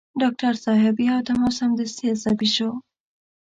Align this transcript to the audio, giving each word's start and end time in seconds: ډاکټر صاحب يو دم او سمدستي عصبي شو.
ډاکټر 0.21 0.53
صاحب 0.65 0.95
يو 1.09 1.19
دم 1.27 1.39
او 1.45 1.51
سمدستي 1.59 2.05
عصبي 2.13 2.49
شو. 2.55 2.69